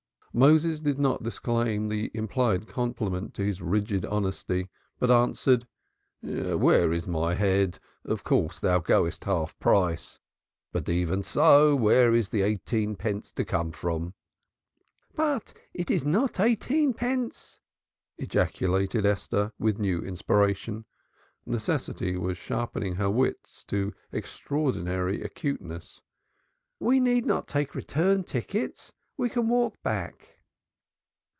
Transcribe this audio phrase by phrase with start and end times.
[0.33, 5.67] Moses did not disclaim the implied compliment to his rigid honesty but answered:
[6.21, 7.79] "Where is my head?
[8.05, 10.19] Of course thou goest half price.
[10.71, 14.13] But even so where is the eighteenpence to come from?"
[15.13, 17.59] "But it is not eighteenpence!"
[18.17, 20.85] ejaculated Esther with a new inspiration.
[21.45, 25.99] Necessity was sharpening her wits to extraordinary acuteness.
[26.79, 28.93] "We need not take return tickets.
[29.17, 30.39] We can walk back."